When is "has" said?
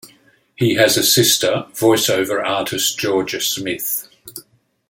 0.77-0.97